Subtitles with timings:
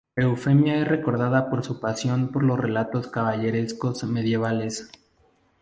[0.15, 4.89] Eufemia es recordada por su pasión por los relatos caballerescos medievales.